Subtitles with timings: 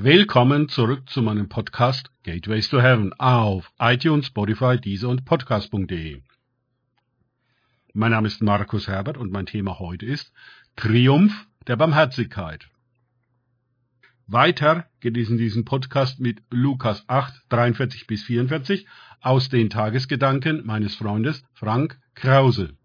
[0.00, 6.22] Willkommen zurück zu meinem Podcast Gateways to Heaven auf iTunes, Spotify, Deezer und Podcast.de.
[7.94, 10.32] Mein Name ist Markus Herbert und mein Thema heute ist
[10.76, 12.68] Triumph der Barmherzigkeit.
[14.28, 18.86] Weiter geht es in diesem Podcast mit Lukas 8, 43 bis 44
[19.20, 22.76] aus den Tagesgedanken meines Freundes Frank Krause.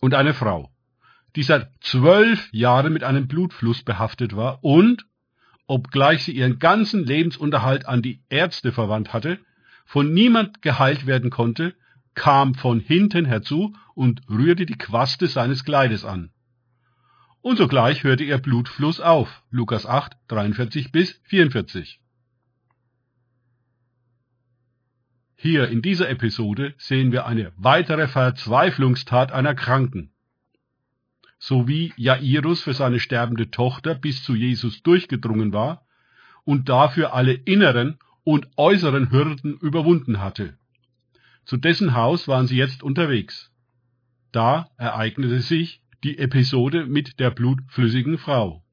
[0.00, 0.70] Und eine Frau,
[1.36, 5.04] die seit zwölf Jahren mit einem Blutfluss behaftet war und
[5.66, 9.38] obgleich sie ihren ganzen Lebensunterhalt an die Ärzte verwandt hatte,
[9.84, 11.74] von niemand geheilt werden konnte,
[12.14, 16.30] kam von hinten herzu und rührte die Quaste seines Kleides an.
[17.40, 19.42] Und sogleich hörte ihr Blutfluss auf.
[19.50, 22.00] Lukas 8, 43 bis 44.
[25.36, 30.13] Hier in dieser Episode sehen wir eine weitere Verzweiflungstat einer Kranken
[31.46, 35.86] so wie Jairus für seine sterbende Tochter bis zu Jesus durchgedrungen war
[36.44, 40.56] und dafür alle inneren und äußeren Hürden überwunden hatte.
[41.44, 43.52] Zu dessen Haus waren sie jetzt unterwegs.
[44.32, 48.64] Da ereignete sich die Episode mit der blutflüssigen Frau.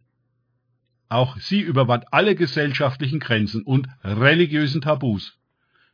[1.10, 5.38] Auch sie überwand alle gesellschaftlichen Grenzen und religiösen Tabus,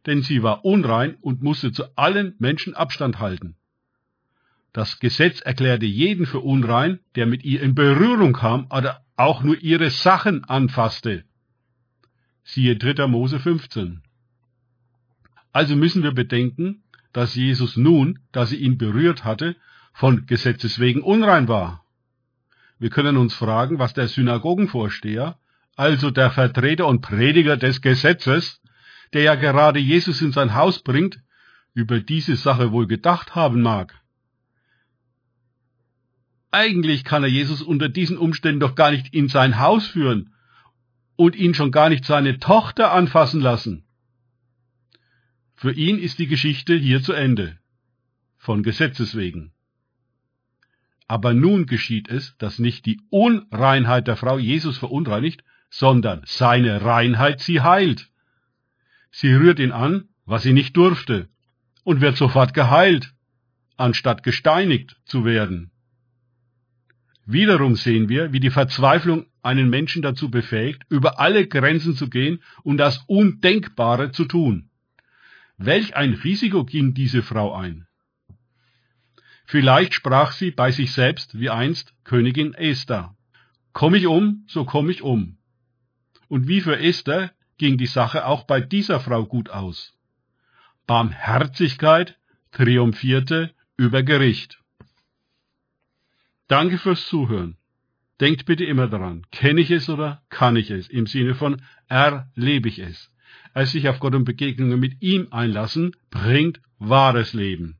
[0.05, 3.55] denn sie war unrein und musste zu allen Menschen Abstand halten.
[4.77, 9.59] Das Gesetz erklärte jeden für unrein, der mit ihr in Berührung kam oder auch nur
[9.59, 11.23] ihre Sachen anfasste.
[12.43, 13.07] Siehe 3.
[13.07, 14.03] Mose 15.
[15.51, 19.55] Also müssen wir bedenken, dass Jesus nun, da sie ihn berührt hatte,
[19.93, 21.83] von Gesetzes wegen unrein war.
[22.77, 25.39] Wir können uns fragen, was der Synagogenvorsteher,
[25.75, 28.61] also der Vertreter und Prediger des Gesetzes,
[29.13, 31.19] der ja gerade Jesus in sein Haus bringt,
[31.73, 33.99] über diese Sache wohl gedacht haben mag.
[36.51, 40.33] Eigentlich kann er Jesus unter diesen Umständen doch gar nicht in sein Haus führen
[41.15, 43.83] und ihn schon gar nicht seine Tochter anfassen lassen.
[45.55, 47.57] Für ihn ist die Geschichte hier zu Ende,
[48.37, 49.51] von Gesetzes wegen.
[51.07, 57.39] Aber nun geschieht es, dass nicht die Unreinheit der Frau Jesus verunreinigt, sondern seine Reinheit
[57.39, 58.09] sie heilt.
[59.09, 61.29] Sie rührt ihn an, was sie nicht durfte,
[61.83, 63.13] und wird sofort geheilt,
[63.77, 65.71] anstatt gesteinigt zu werden.
[67.29, 72.41] Wiederum sehen wir, wie die Verzweiflung einen Menschen dazu befähigt, über alle Grenzen zu gehen
[72.63, 74.69] und das Undenkbare zu tun.
[75.57, 77.85] Welch ein Risiko ging diese Frau ein.
[79.45, 83.13] Vielleicht sprach sie bei sich selbst wie einst Königin Esther.
[83.73, 85.37] Komm ich um, so komm ich um.
[86.29, 89.97] Und wie für Esther ging die Sache auch bei dieser Frau gut aus.
[90.85, 92.17] Barmherzigkeit
[92.51, 94.59] triumphierte über Gericht.
[96.47, 97.57] Danke fürs Zuhören.
[98.19, 100.87] Denkt bitte immer daran, kenne ich es oder kann ich es?
[100.87, 103.11] Im Sinne von erlebe ich es.
[103.53, 107.77] Als sich auf Gott und Begegnungen mit ihm einlassen, bringt wahres Leben.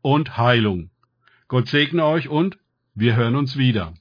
[0.00, 0.90] Und Heilung.
[1.48, 2.58] Gott segne euch und
[2.94, 3.94] wir hören uns wieder.